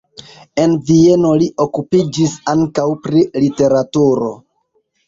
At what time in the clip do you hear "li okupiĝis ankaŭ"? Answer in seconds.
1.43-2.89